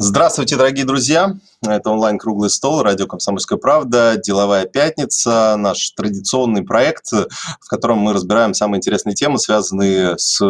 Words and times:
Здравствуйте, 0.00 0.54
дорогие 0.54 0.84
друзья! 0.84 1.34
Это 1.60 1.90
онлайн-круглый 1.90 2.50
стол, 2.50 2.84
радио 2.84 3.08
«Комсомольская 3.08 3.58
правда», 3.58 4.16
«Деловая 4.16 4.64
пятница», 4.64 5.56
наш 5.58 5.90
традиционный 5.90 6.62
проект, 6.62 7.10
в 7.10 7.68
котором 7.68 7.98
мы 7.98 8.12
разбираем 8.12 8.54
самые 8.54 8.78
интересные 8.78 9.16
темы, 9.16 9.40
связанные 9.40 10.16
с 10.16 10.40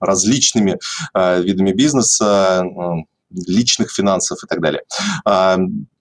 различными 0.00 0.78
э, 1.12 1.42
видами 1.42 1.72
бизнеса, 1.72 2.64
личных 3.30 3.90
финансов 3.90 4.42
и 4.42 4.46
так 4.46 4.62
далее. 4.62 4.82
А, 5.26 5.58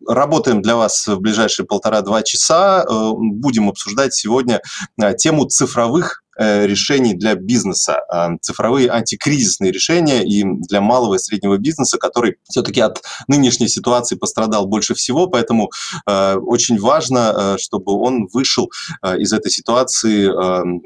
работаем 0.08 0.62
для 0.62 0.78
вас 0.78 1.06
в 1.06 1.20
ближайшие 1.20 1.66
полтора-два 1.66 2.24
часа. 2.24 2.86
Э, 2.88 3.12
будем 3.18 3.68
обсуждать 3.68 4.14
сегодня 4.14 4.62
э, 5.02 5.14
тему 5.16 5.44
цифровых 5.44 6.23
решений 6.38 7.14
для 7.14 7.36
бизнеса, 7.36 8.02
а, 8.10 8.38
цифровые 8.42 8.90
антикризисные 8.90 9.72
решения 9.72 10.24
и 10.24 10.44
для 10.44 10.82
малого 10.82 11.16
и 11.16 11.20
среднего 11.20 11.58
бизнеса, 11.58 11.98
который 11.98 12.36
все-таки 12.50 12.82
от 12.82 13.02
нынешней 13.28 13.68
ситуации 13.68 14.16
пострадал 14.16 14.66
больше 14.66 14.94
всего, 14.94 15.28
поэтому 15.28 15.72
э, 16.08 16.36
очень 16.36 16.80
важно, 16.80 17.34
э, 17.36 17.58
чтобы 17.60 17.94
он 17.94 18.28
вышел 18.32 18.72
из 19.18 19.34
этой 19.34 19.52
ситуации 19.52 20.28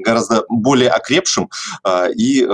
гораздо 0.01 0.43
более 0.49 0.89
окрепшим 0.89 1.49
и 2.15 2.45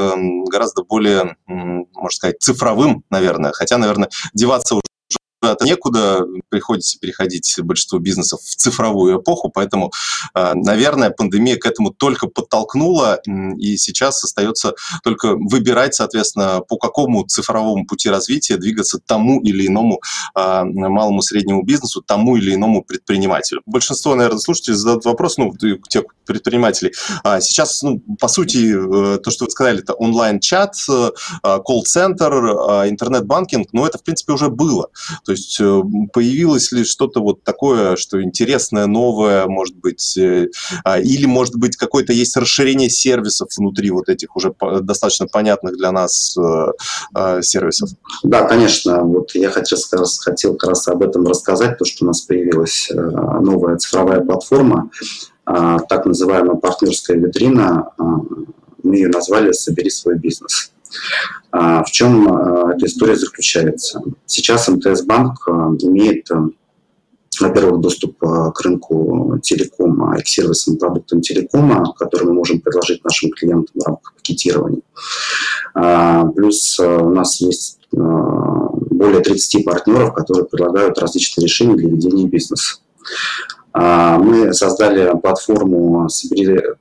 гораздо 0.48 0.84
более, 0.84 1.36
можно 1.48 2.16
сказать, 2.16 2.39
цифровым, 2.39 3.03
наверное, 3.09 3.52
хотя, 3.52 3.78
наверное, 3.78 4.09
деваться 4.34 4.75
уже 4.75 4.92
куда-то 5.43 5.65
некуда, 5.65 6.25
приходится 6.47 6.97
переходить 6.97 7.53
большинству 7.59 7.99
бизнесов 7.99 8.39
в 8.41 8.55
цифровую 8.55 9.20
эпоху, 9.20 9.49
поэтому, 9.49 9.91
а, 10.33 10.53
наверное, 10.55 11.09
пандемия 11.09 11.57
к 11.57 11.66
этому 11.66 11.91
только 11.91 12.27
подтолкнула, 12.27 13.19
и 13.57 13.75
сейчас 13.75 14.23
остается 14.23 14.73
только 15.03 15.35
выбирать, 15.35 15.95
соответственно, 15.95 16.61
по 16.61 16.77
какому 16.77 17.25
цифровому 17.25 17.85
пути 17.85 18.09
развития 18.09 18.55
двигаться 18.55 18.99
тому 19.05 19.41
или 19.41 19.67
иному 19.67 19.99
а, 20.33 20.63
малому 20.63 21.21
среднему 21.21 21.63
бизнесу, 21.63 22.02
тому 22.02 22.38
или 22.38 22.55
иному 22.55 22.81
предпринимателю. 22.81 23.63
Большинство, 23.66 24.16
наверное, 24.16 24.39
слушателей 24.39 24.78
задают 24.78 25.03
вопрос, 25.03 25.38
ну, 25.38 25.53
тех 25.89 26.05
предпринимателей. 26.25 26.94
А 27.25 27.41
сейчас, 27.41 27.81
ну, 27.81 28.02
по 28.17 28.30
сути, 28.30 28.73
э, 28.73 29.17
то, 29.17 29.30
что 29.30 29.44
вы 29.44 29.52
сказали, 29.52 29.80
это 29.80 29.94
онлайн-чат, 29.94 30.75
э, 30.89 31.11
колл-центр, 31.66 32.33
интернет-банкинг, 32.88 33.73
но 33.73 33.85
это, 33.85 33.97
в 33.97 34.03
принципе, 34.03 34.31
уже 34.31 34.47
было. 34.47 34.88
То 35.25 35.33
есть 35.34 35.59
э, 35.59 35.81
появилось 36.12 36.72
ли 36.72 36.84
что-то 36.84 37.22
вот 37.22 37.44
такое, 37.44 37.95
что 37.95 38.22
интересное, 38.22 38.88
новое, 38.88 39.45
может 39.48 39.75
быть, 39.75 40.17
э, 40.17 40.48
а, 40.84 41.00
или, 41.00 41.25
может 41.25 41.56
быть, 41.56 41.75
какое-то 41.75 42.14
есть 42.14 42.38
расширение 42.38 42.90
сервисов 42.90 43.50
внутри 43.58 43.92
вот 43.92 44.09
этих 44.09 44.36
уже 44.36 44.53
достаточно 44.81 45.28
понятных 45.28 45.78
для 45.78 45.92
нас 45.92 46.38
э, 46.38 47.42
сервисов? 47.42 47.90
Да, 48.23 48.48
конечно. 48.48 49.03
Вот 49.03 49.36
я 49.36 49.50
хотел, 49.50 49.78
хотел 50.20 50.56
как 50.56 50.70
раз 50.70 50.88
об 50.88 51.03
этом 51.03 51.28
рассказать, 51.28 51.78
то, 51.78 51.86
что 51.86 52.06
у 52.06 52.08
нас 52.08 52.22
появилась 52.22 52.90
новая 52.94 53.78
цифровая 53.78 54.22
платформа, 54.22 54.90
а, 55.45 55.80
так 55.80 56.06
называемая 56.06 56.56
партнерская 56.56 57.18
витрина, 57.18 57.90
а, 57.97 58.03
мы 58.84 58.95
ее 58.95 59.09
назвали 59.09 59.52
«Собери 59.52 59.90
свой 59.90 60.18
бизнес». 60.18 60.72
В 61.52 61.86
чем 61.92 62.28
эта 62.75 62.85
история 62.85 63.16
заключается? 63.16 64.02
Сейчас 64.25 64.67
МТС-банк 64.67 65.47
а, 65.47 65.75
имеет, 65.81 66.27
во-первых, 67.39 67.81
доступ 67.81 68.17
к 68.19 68.61
рынку 68.61 69.39
телекома 69.41 70.17
и 70.17 70.21
к 70.21 70.27
сервисам 70.27 70.77
продуктам 70.77 71.21
телекома, 71.21 71.94
которые 71.97 72.29
мы 72.29 72.35
можем 72.35 72.61
предложить 72.61 73.03
нашим 73.03 73.31
клиентам 73.31 73.73
в 73.81 73.85
рамках 73.85 74.13
пакетирования. 74.13 74.81
Плюс 76.35 76.79
у 76.79 77.09
нас 77.09 77.41
есть 77.41 77.79
более 77.91 79.21
30 79.21 79.66
партнеров, 79.66 80.13
которые 80.13 80.45
предлагают 80.45 80.99
различные 80.99 81.45
решения 81.45 81.75
для 81.75 81.89
ведения 81.89 82.27
бизнеса. 82.27 82.77
Мы 83.73 84.53
создали 84.53 85.19
платформу 85.19 86.07
«Собери 86.09 86.59
Э, 86.59 86.75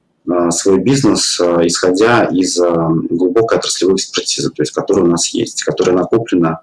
свой 0.51 0.79
бизнес, 0.79 1.41
э, 1.41 1.67
исходя 1.67 2.25
из 2.25 2.59
э, 2.59 2.73
глубокой 3.11 3.59
отраслевой 3.59 3.97
экспертизы, 3.97 4.51
то 4.51 4.63
есть 4.63 4.73
которая 4.73 5.05
у 5.05 5.09
нас 5.09 5.29
есть, 5.29 5.65
которая 5.65 5.97
накоплена 5.97 6.61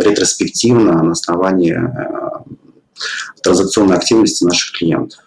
ретроспективно 0.00 1.02
на 1.02 1.12
основании 1.12 1.76
транзакционной 3.42 3.96
активности 3.96 4.44
наших 4.44 4.78
клиентов. 4.78 5.18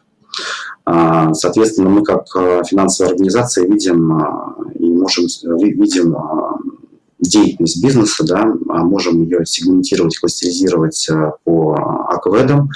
Соответственно, 0.86 1.90
мы 1.90 2.04
как 2.04 2.26
финансовая 2.68 3.12
организация 3.12 3.68
видим 3.68 4.20
и 4.74 4.86
можем 4.86 5.26
видим 5.60 6.16
деятельность 7.24 7.82
бизнеса, 7.82 8.24
да, 8.26 8.42
а 8.70 8.84
можем 8.84 9.24
ее 9.24 9.46
сегментировать, 9.46 10.18
кластеризировать 10.18 11.10
э, 11.10 11.32
по 11.44 11.74
акведам, 12.10 12.70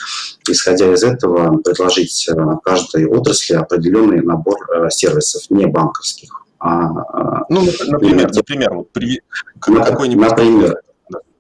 исходя 0.49 0.93
из 0.93 1.03
этого 1.03 1.57
предложить 1.57 2.27
э, 2.29 2.33
каждой 2.63 3.05
отрасли 3.05 3.55
определенный 3.55 4.21
набор 4.21 4.57
э, 4.71 4.89
сервисов, 4.89 5.43
не 5.49 5.67
банковских. 5.67 6.29
А, 6.59 7.45
ну, 7.49 7.67
например, 7.87 8.31
например, 8.33 8.73
вот 8.73 8.91
при 8.91 9.21
какой-нибудь... 9.59 10.29
Например, 10.29 10.81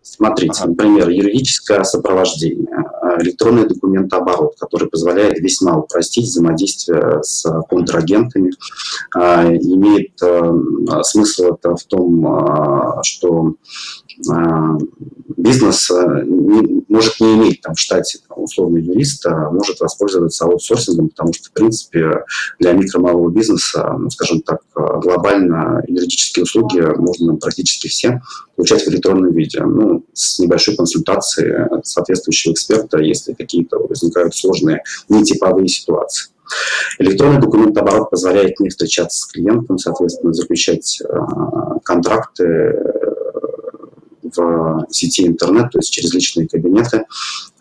Смотрите, 0.09 0.61
ага. 0.61 0.69
например, 0.69 1.09
юридическое 1.09 1.83
сопровождение, 1.83 2.85
электронный 3.21 3.67
документооборот, 3.67 4.55
который 4.59 4.89
позволяет 4.89 5.39
весьма 5.39 5.77
упростить 5.77 6.25
взаимодействие 6.25 7.23
с 7.23 7.45
контрагентами. 7.69 8.51
А, 9.13 9.45
имеет 9.45 10.11
э, 10.21 11.03
смысл 11.03 11.53
это 11.53 11.75
в 11.75 11.83
том, 11.83 12.27
а, 12.27 13.03
что 13.03 13.55
а, 14.31 14.77
бизнес 15.37 15.89
э, 15.91 16.23
не, 16.25 16.83
может 16.89 17.19
не 17.19 17.35
иметь 17.35 17.61
там 17.61 17.75
в 17.75 17.79
штате 17.79 18.19
там, 18.27 18.43
условно 18.43 18.77
юриста, 18.77 19.49
может 19.51 19.79
воспользоваться 19.79 20.45
аутсорсингом, 20.45 21.09
потому 21.09 21.33
что, 21.33 21.49
в 21.49 21.51
принципе, 21.53 22.23
для 22.59 22.73
микро-малого 22.73 23.29
бизнеса, 23.29 23.95
ну, 23.97 24.09
скажем 24.09 24.41
так, 24.41 24.61
глобально 24.73 25.83
юридические 25.87 26.43
услуги 26.43 26.81
можно 26.97 27.35
практически 27.35 27.87
все 27.87 28.21
получать 28.55 28.83
в 28.83 28.89
электронном 28.89 29.31
виде. 29.33 29.63
Ну, 29.63 30.03
с 30.13 30.39
небольшой 30.39 30.75
консультацией 30.75 31.81
соответствующего 31.83 32.53
эксперта, 32.53 32.97
если 32.97 33.33
какие-то 33.33 33.77
возникают 33.77 34.35
сложные 34.35 34.83
нетиповые 35.07 35.67
ситуации. 35.67 36.31
Электронный 36.99 37.41
документооборот 37.41 38.09
позволяет 38.09 38.59
не 38.59 38.69
встречаться 38.69 39.21
с 39.21 39.25
клиентом, 39.25 39.77
соответственно, 39.77 40.33
заключать 40.33 41.01
э, 41.01 41.17
контракты 41.83 42.43
э, 42.45 42.96
в 44.35 44.85
сети 44.89 45.27
интернет, 45.27 45.71
то 45.71 45.79
есть 45.79 45.91
через 45.91 46.13
личные 46.13 46.47
кабинеты, 46.47 47.05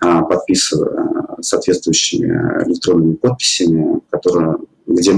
э, 0.04 0.20
подписывая 0.28 1.36
соответствующими 1.40 2.64
электронными 2.66 3.14
подписями, 3.14 4.00
которые, 4.10 4.56
где, 4.86 5.12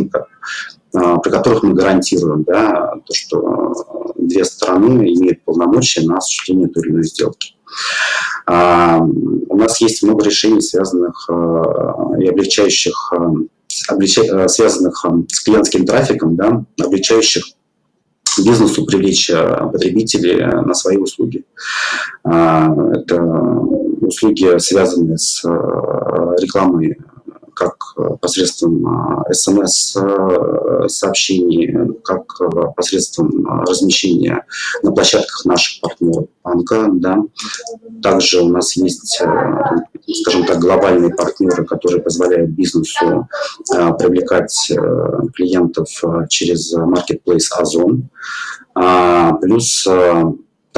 при 0.93 1.31
которых 1.31 1.63
мы 1.63 1.75
гарантируем 1.75 2.43
да, 2.45 2.95
то, 3.07 3.15
что 3.15 3.75
две 4.17 4.45
стороны 4.45 5.13
имеют 5.15 5.45
полномочия 5.45 6.03
на 6.03 6.17
осуществление 6.17 6.69
той 6.69 6.83
или 6.85 6.93
иной 6.93 7.05
сделки. 7.05 7.55
У 8.47 9.57
нас 9.57 9.81
есть 9.81 10.03
много 10.03 10.25
решений, 10.25 10.61
связанных 10.61 11.29
и 11.29 12.27
облегчающих 12.27 13.13
облича... 13.89 14.49
связанных 14.49 15.05
с 15.29 15.41
клиентским 15.41 15.85
трафиком, 15.85 16.37
да, 16.37 16.65
обличающих 16.83 17.45
бизнесу 18.45 18.85
привлечь 18.85 19.31
э, 19.31 19.69
потребителей 19.73 20.45
на 20.45 20.75
свои 20.75 20.97
услуги. 20.97 21.45
А, 22.25 22.75
это 22.93 23.23
услуги, 23.23 24.59
связанные 24.59 25.19
с 25.19 25.45
э, 25.45 25.49
рекламой 26.41 26.99
как 27.55 27.77
посредством 28.21 29.25
смс-сообщений, 29.33 31.97
как 32.05 32.25
посредством 32.77 33.63
размещения 33.63 34.45
на 34.85 34.93
площадках 34.93 35.45
наших 35.45 35.81
партнеров 35.81 36.27
банка. 36.45 36.89
Да. 36.93 37.19
Также 38.01 38.43
у 38.43 38.49
нас 38.49 38.77
есть, 38.77 39.21
скажем 40.15 40.45
так, 40.47 40.59
глобальные 40.59 41.15
партнеры, 41.15 41.65
которые 41.65 42.03
позволяют 42.03 42.51
бизнесу 42.51 43.29
привлекать 43.69 44.73
клиентов 45.35 45.89
через 46.29 46.75
marketplace 46.75 47.49
Озон. 47.59 48.09
А, 48.75 49.33
плюс 49.35 49.87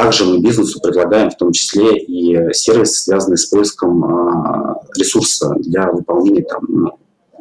также 0.01 0.25
мы 0.25 0.39
бизнесу 0.39 0.81
предлагаем 0.81 1.31
в 1.31 1.37
том 1.37 1.53
числе 1.53 1.99
и 1.99 2.55
сервисы, 2.55 3.03
связанные 3.03 3.37
с 3.37 3.47
поиском 3.47 4.05
а, 4.05 4.81
ресурса 4.97 5.55
для 5.59 5.91
выполнения 5.93 6.43
там, 6.43 6.65
ну, 6.69 6.99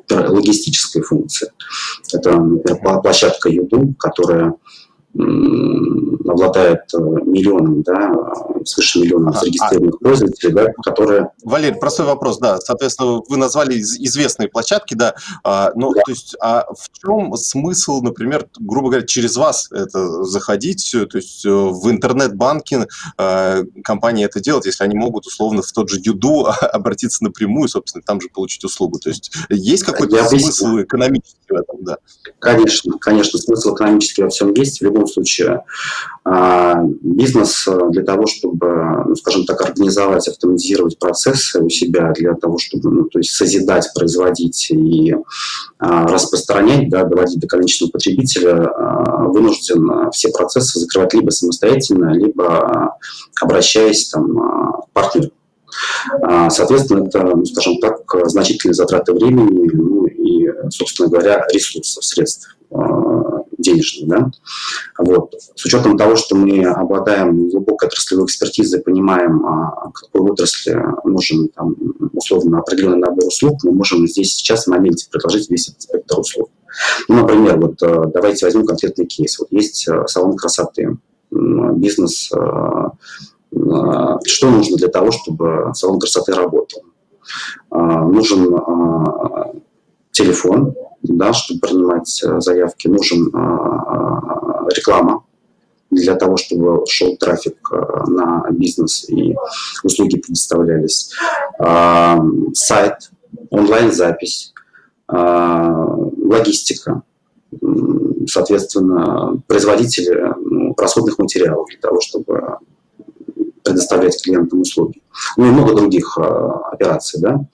логистической 0.09 1.01
функции. 1.01 1.51
Это, 2.12 2.38
например, 2.38 3.01
площадка 3.01 3.47
YouTube, 3.47 3.97
которая 3.97 4.56
обладает 5.19 6.81
э, 6.94 6.98
миллионом 6.98 7.81
да, 7.83 8.13
свыше 8.66 9.00
миллиона 9.00 9.31
ага. 9.31 9.39
зарегистрированных 9.39 9.95
а... 9.95 10.04
пользователей, 10.04 10.54
да, 10.54 10.66
которые... 10.83 11.31
Валерий, 11.44 11.77
простой 11.77 12.06
вопрос, 12.06 12.39
да. 12.39 12.60
Соответственно, 12.60 13.21
вы 13.27 13.38
назвали 13.38 13.80
известные 13.80 14.48
площадки, 14.48 14.94
да. 14.94 15.16
А, 15.44 15.71
ну, 15.75 15.94
да. 15.94 16.01
то 16.06 16.12
есть, 16.12 16.36
а 16.42 16.66
в 16.74 16.89
чем 17.00 17.36
смысл, 17.36 18.01
например, 18.01 18.48
грубо 18.60 18.89
говоря, 18.89 19.06
через 19.06 19.36
вас 19.36 19.71
это 19.71 20.24
заходить, 20.24 20.95
то 21.10 21.18
есть 21.18 21.45
э, 21.45 21.50
в 21.50 21.89
интернет-банке 21.89 22.88
а, 23.18 23.63
компания 23.83 24.25
это 24.25 24.39
делать, 24.39 24.66
если 24.66 24.83
они 24.83 24.95
могут 24.95 25.25
условно 25.25 25.62
в 25.62 25.71
тот 25.71 25.89
же 25.89 26.00
Юду 26.01 26.48
обратиться 26.62 27.24
напрямую, 27.24 27.68
собственно, 27.68 28.04
там 28.06 28.21
же 28.21 28.30
получить 28.30 28.63
услугу. 28.63 29.00
То 29.00 29.10
есть 29.10 29.31
есть 29.50 29.83
какой-то 29.83 30.24
смысл 30.25 30.81
экономический 30.81 31.38
в 31.50 31.54
этом, 31.54 31.83
да? 31.83 31.98
Конечно, 32.39 32.98
конечно, 33.00 33.39
смысл 33.39 33.75
экономический 33.75 34.24
во 34.24 34.30
всем 34.30 34.54
есть. 34.54 34.80
В 34.80 34.83
любом 34.83 35.07
случае, 35.09 35.63
а, 36.23 36.83
бизнес 37.01 37.67
для 37.91 38.03
того, 38.03 38.27
чтобы, 38.27 39.03
ну, 39.07 39.15
скажем 39.15 39.45
так, 39.45 39.61
организовать, 39.61 40.27
автоматизировать 40.27 41.00
процессы 41.00 41.59
у 41.59 41.69
себя, 41.69 42.11
для 42.15 42.35
того, 42.35 42.57
чтобы, 42.57 42.91
ну, 42.91 43.03
то 43.06 43.19
есть 43.19 43.31
созидать, 43.31 43.89
производить 43.95 44.69
и 44.71 45.15
а, 45.79 46.07
распространять, 46.07 46.89
да, 46.89 47.03
доводить 47.03 47.39
до 47.39 47.47
конечного 47.47 47.91
потребителя, 47.91 48.65
а, 48.65 49.23
вынужден 49.27 50.11
все 50.11 50.29
процессы 50.29 50.79
закрывать 50.79 51.13
либо 51.13 51.29
самостоятельно, 51.29 52.13
либо 52.13 52.95
обращаясь 53.41 54.09
там, 54.09 54.35
к 54.35 54.94
партнеру. 54.94 55.31
Соответственно, 56.50 57.06
это, 57.06 57.23
ну, 57.23 57.45
скажем 57.45 57.77
так, 57.79 58.01
значительные 58.25 58.73
затраты 58.73 59.13
времени 59.13 59.69
ну, 59.71 60.06
и, 60.07 60.50
собственно 60.69 61.09
говоря, 61.09 61.45
ресурсов, 61.53 62.03
средств 62.03 62.57
денежных. 63.69 64.10
Да? 64.10 64.31
Вот. 64.98 65.33
С 65.56 65.66
учетом 65.66 65.98
того, 65.98 66.16
что 66.16 66.36
мы 66.36 66.66
обладаем 66.66 67.50
глубокой 67.50 67.88
отраслевой 67.88 68.25
экспертизой, 68.25 68.81
понимаем, 68.81 69.45
а, 69.45 69.92
какой 69.94 70.21
отрасли 70.30 70.77
нужен 71.04 71.50
там, 71.50 71.75
условно 72.13 72.60
определенный 72.60 73.00
набор 73.00 73.27
услуг, 73.27 73.60
мы 73.63 73.71
можем 73.71 74.07
здесь 74.07 74.36
сейчас 74.36 74.66
в 74.66 74.68
моменте 74.68 75.07
предложить 75.10 75.50
весь 75.50 75.69
этот 75.69 75.81
спектр 75.81 76.19
услуг. 76.19 76.50
Ну, 77.07 77.21
например, 77.21 77.57
вот 77.57 77.81
э, 77.81 78.04
давайте 78.13 78.45
возьмем 78.45 78.66
конкретный 78.66 79.06
кейс. 79.06 79.39
Вот 79.39 79.48
есть 79.51 79.88
э, 79.88 80.06
салон 80.07 80.38
красоты, 80.38 80.98
бизнес. 81.31 82.31
Э, 82.31 82.89
что 84.25 84.50
нужно 84.50 84.77
для 84.77 84.89
того, 84.89 85.12
чтобы 85.12 85.71
салон 85.74 86.00
красоты 86.00 86.33
работал? 86.33 86.83
Нужен 87.71 88.56
телефон, 90.12 90.75
да, 91.03 91.33
чтобы 91.33 91.61
принимать 91.61 92.21
э, 92.23 92.39
заявки, 92.39 92.87
нужен 92.87 93.29
а, 93.33 93.39
а, 93.39 94.67
реклама 94.75 95.23
для 95.91 96.15
того, 96.15 96.37
чтобы 96.37 96.85
шел 96.87 97.17
трафик 97.17 97.57
э, 97.71 98.03
на 98.07 98.45
бизнес 98.51 99.09
и 99.09 99.35
услуги 99.83 100.17
предоставлялись. 100.17 101.11
А, 101.59 102.19
сайт, 102.53 103.11
онлайн-запись, 103.49 104.53
логистика, 105.11 107.01
соответственно, 108.27 109.41
производители 109.47 110.35
ну, 110.39 110.75
расходных 110.77 111.17
материалов 111.17 111.67
для 111.69 111.79
того, 111.79 111.99
чтобы 111.99 112.57
предоставлять 113.63 114.21
клиентам 114.21 114.61
услуги. 114.61 115.01
Ну 115.39 115.45
и 115.45 115.51
много 115.51 115.74
других 115.74 116.18
э, 116.18 116.21
операций. 116.74 117.21
Да? 117.21 117.45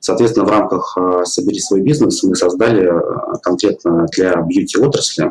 Соответственно, 0.00 0.46
в 0.46 0.48
рамках 0.48 0.96
э, 0.96 1.24
«Собери 1.26 1.60
свой 1.60 1.82
бизнес» 1.82 2.22
мы 2.22 2.34
создали 2.36 2.88
э, 2.88 3.36
конкретно 3.42 4.06
для 4.16 4.36
бьюти-отрасли 4.36 5.30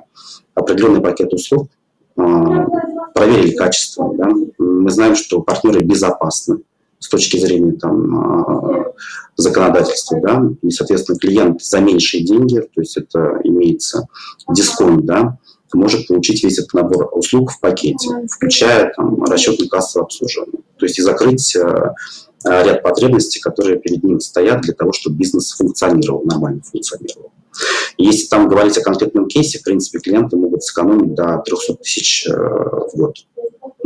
определенный 0.54 1.02
пакет 1.02 1.34
услуг, 1.34 1.70
проверили 2.14 3.56
качество. 3.56 4.14
Да? 4.16 4.30
Мы 4.60 4.92
знаем, 4.92 5.16
что 5.16 5.42
партнеры 5.42 5.80
безопасны 5.80 6.60
с 7.00 7.10
точки 7.10 7.38
зрения 7.38 7.72
там, 7.72 8.94
законодательства, 9.36 10.22
да, 10.22 10.44
и, 10.62 10.70
соответственно, 10.70 11.18
клиент 11.18 11.64
за 11.64 11.80
меньшие 11.80 12.24
деньги, 12.24 12.60
то 12.60 12.82
есть 12.82 12.96
это 12.96 13.40
имеется 13.44 14.08
дисконт, 14.48 15.06
да, 15.06 15.40
может 15.78 16.08
получить 16.08 16.44
весь 16.44 16.60
этот 16.60 16.74
набор 16.74 17.10
услуг 17.14 17.52
в 17.52 17.60
пакете, 17.60 18.10
включая 18.30 18.94
там, 18.96 19.24
расчетно-кассовое 19.24 20.04
обслуживание. 20.04 20.62
То 20.78 20.86
есть 20.86 21.00
и 21.00 21.02
закрыть 21.02 21.56
э, 21.56 21.94
ряд 22.46 22.84
потребностей, 22.84 23.40
которые 23.40 23.80
перед 23.80 24.04
ним 24.04 24.20
стоят 24.20 24.62
для 24.62 24.74
того, 24.74 24.92
чтобы 24.92 25.18
бизнес 25.18 25.52
функционировал, 25.54 26.24
нормально 26.26 26.62
функционировал. 26.64 27.32
Если 27.98 28.28
там 28.28 28.48
говорить 28.48 28.78
о 28.78 28.82
конкретном 28.82 29.28
кейсе, 29.28 29.60
в 29.60 29.64
принципе, 29.64 30.00
клиенты 30.00 30.36
могут 30.36 30.64
сэкономить 30.64 31.14
до 31.14 31.42
300 31.46 31.76
тысяч 31.76 32.28
э, 32.28 32.34
в 32.34 32.96
год 32.96 33.16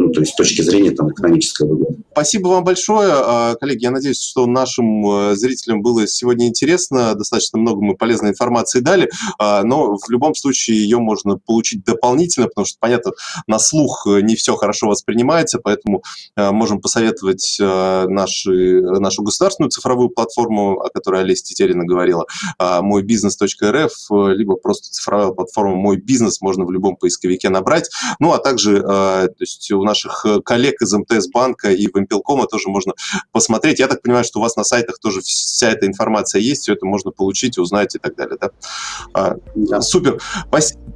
ну, 0.07 0.13
то 0.13 0.21
есть 0.21 0.33
с 0.33 0.36
точки 0.36 0.62
зрения 0.62 0.92
там, 0.92 1.12
экономической 1.12 1.68
выгоды. 1.68 1.98
Спасибо 2.12 2.48
вам 2.48 2.63
большое, 2.63 3.12
а, 3.13 3.56
коллеги. 3.56 3.83
Я 3.83 3.92
надеюсь, 3.92 4.21
что 4.21 4.48
нашим 4.48 5.06
э, 5.07 5.36
зрителям 5.36 5.81
было 5.81 6.07
сегодня 6.07 6.48
интересно. 6.48 7.13
Достаточно 7.13 7.59
много 7.59 7.81
мы 7.83 7.95
полезной 7.95 8.31
информации 8.31 8.80
дали, 8.80 9.09
а, 9.38 9.63
но 9.63 9.98
в 9.98 10.09
любом 10.09 10.33
случае 10.33 10.77
ее 10.77 10.98
можно 10.98 11.38
получить 11.38 11.83
дополнительно, 11.83 12.48
потому 12.48 12.65
что, 12.65 12.77
понятно, 12.80 13.12
на 13.45 13.59
слух 13.59 14.07
э, 14.07 14.21
не 14.21 14.36
все 14.36 14.56
хорошо 14.56 14.88
воспринимается, 14.88 15.59
поэтому 15.59 16.01
э, 16.36 16.51
можем 16.51 16.81
посоветовать 16.81 17.57
наши, 17.59 18.81
нашу 18.81 19.24
государственную 19.24 19.69
цифровую 19.69 20.09
платформу, 20.09 20.80
о 20.80 20.89
которой 20.89 21.21
Олеся 21.21 21.44
Тетерина 21.44 21.86
говорила, 21.86 22.25
а, 22.57 22.81
мой 22.81 23.04
бизнес.рф, 23.04 23.92
либо 24.09 24.56
просто 24.56 24.89
цифровая 24.89 25.31
платформа 25.31 25.75
мой 25.75 25.98
бизнес 25.98 26.42
можно 26.42 26.65
в 26.65 26.71
любом 26.71 26.95
поисковике 26.95 27.50
набрать. 27.50 27.89
Ну, 28.19 28.31
а 28.31 28.39
также 28.39 28.81
то 28.81 29.36
есть 29.39 29.69
у 29.71 29.83
наших 29.97 30.25
э, 30.25 30.41
коллег 30.41 30.81
из 30.81 30.94
МТС 30.94 31.27
банка 31.27 31.71
и 31.71 31.88
Вимпелкома 31.94 32.47
тоже 32.47 32.69
можно 32.69 32.94
посмотреть. 33.31 33.79
Я 33.79 33.88
так 33.88 34.01
понимаю, 34.01 34.23
что 34.23 34.39
у 34.39 34.41
вас 34.41 34.55
на 34.55 34.63
сайтах 34.63 34.99
тоже 34.99 35.21
вся 35.21 35.71
эта 35.71 35.88
информация 35.88 36.41
есть, 36.41 36.63
все 36.63 36.73
это 36.73 36.85
можно 36.85 37.11
получить, 37.11 37.57
узнать 37.57 37.95
и 37.95 37.99
так 37.99 38.15
далее. 38.15 38.38
Да? 38.39 38.49
А, 39.13 39.35
да. 39.55 39.81
Супер. 39.81 40.19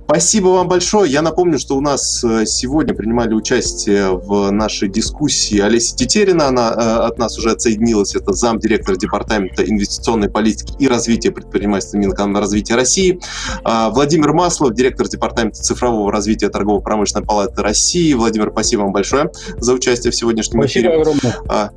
Спасибо 0.05 0.47
вам 0.47 0.67
большое. 0.67 1.11
Я 1.11 1.21
напомню, 1.21 1.57
что 1.57 1.77
у 1.77 1.81
нас 1.81 2.23
э, 2.23 2.45
сегодня 2.45 2.93
принимали 2.93 3.33
участие 3.33 4.09
в 4.11 4.51
нашей 4.51 4.89
дискуссии 4.89 5.59
Олеся 5.59 5.95
Тетерина. 5.95 6.47
Она 6.47 6.69
э, 6.69 7.07
от 7.07 7.17
нас 7.17 7.37
уже 7.37 7.51
отсоединилась. 7.51 8.15
Это 8.15 8.33
замдиректора 8.33 8.97
Департамента 8.97 9.63
инвестиционной 9.63 10.29
политики 10.29 10.73
и 10.79 10.87
развития 10.87 11.31
предпринимательства 11.31 11.97
Минэкономразвития 11.97 12.75
России. 12.75 13.19
А, 13.63 13.89
Владимир 13.89 14.33
Маслов, 14.33 14.73
директор 14.73 15.07
Департамента 15.07 15.61
цифрового 15.61 16.11
развития 16.11 16.49
торгово-промышленной 16.49 17.25
палаты 17.25 17.61
России. 17.61 18.13
Владимир, 18.13 18.51
спасибо 18.51 18.81
Спасибо 18.81 18.85
вам 18.91 18.93
большое 18.93 19.31
за 19.59 19.73
участие 19.73 20.11
в 20.11 20.15
сегодняшнем 20.15 20.61
Спасибо 20.61 20.89
эфире. 20.89 21.01
огромное. 21.01 21.35
А, 21.49 21.69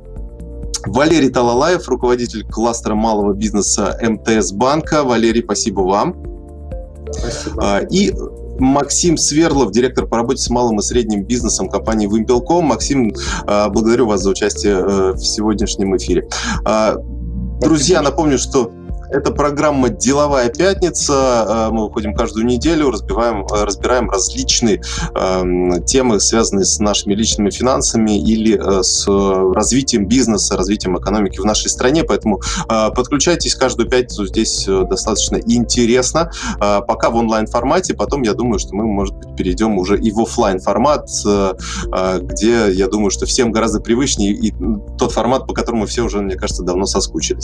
Валерий 0.85 1.29
Талалаев, 1.29 1.87
руководитель 1.87 2.45
кластера 2.45 2.95
малого 2.95 3.33
бизнеса 3.33 3.97
МТС 4.01 4.51
банка. 4.51 5.03
Валерий, 5.03 5.41
спасибо 5.43 5.81
вам. 5.81 6.15
Спасибо. 7.11 7.63
А, 7.63 7.79
и 7.79 8.13
Максим 8.59 9.17
Сверлов, 9.17 9.71
директор 9.71 10.05
по 10.05 10.17
работе 10.17 10.41
с 10.41 10.49
малым 10.49 10.79
и 10.79 10.81
средним 10.81 11.23
бизнесом 11.23 11.69
компании 11.69 12.07
Wimpel.com. 12.07 12.65
Максим, 12.65 13.13
а, 13.45 13.69
благодарю 13.69 14.07
вас 14.07 14.21
за 14.21 14.29
участие 14.29 14.73
э, 14.75 15.11
в 15.13 15.23
сегодняшнем 15.25 15.95
эфире. 15.97 16.27
Друзья, 17.61 18.01
напомню, 18.01 18.37
что 18.37 18.71
это 19.09 19.31
программа 19.31 19.89
«Деловая 19.89 20.49
пятница». 20.49 21.45
Э, 21.47 21.69
мы 21.71 21.85
выходим 21.85 22.13
каждую 22.13 22.45
неделю, 22.45 22.91
разбиваем, 22.91 23.45
э, 23.45 23.63
разбираем 23.63 24.09
различные 24.09 24.81
э, 25.15 25.43
темы, 25.85 26.19
связанные 26.19 26.65
с 26.65 26.79
нашими 26.79 27.13
личными 27.13 27.49
финансами 27.49 28.17
или 28.17 28.57
э, 28.57 28.83
с 28.83 29.05
развитием 29.07 30.07
бизнеса, 30.07 30.57
развитием 30.57 30.97
экономики 30.97 31.39
в 31.39 31.45
нашей 31.45 31.69
стране. 31.69 32.03
Поэтому 32.03 32.41
подключайтесь 32.67 33.55
каждую 33.55 33.89
пятницу. 33.89 34.25
Здесь 34.25 34.65
достаточно 34.65 35.37
интересно. 35.37 36.31
Пока 36.59 37.09
в 37.09 37.15
онлайн-формате. 37.15 37.93
Потом, 37.93 38.23
я 38.23 38.33
думаю, 38.33 38.59
что 38.59 38.75
мы, 38.75 38.85
может 38.85 39.15
быть, 39.15 39.35
перейдем 39.35 39.77
уже 39.77 39.99
и 39.99 40.11
в 40.11 40.19
офлайн 40.19 40.59
формат 40.59 41.09
где, 42.21 42.71
я 42.71 42.87
думаю, 42.87 43.09
что 43.11 43.25
всем 43.25 43.51
гораздо 43.51 43.79
привычнее 43.79 44.31
и 44.33 44.53
тот 44.97 45.11
формат, 45.11 45.47
по 45.47 45.53
которому 45.53 45.85
все 45.85 46.03
уже, 46.03 46.19
мне 46.21 46.35
кажется, 46.35 46.63
давно 46.63 46.85
соскучились. 46.85 47.43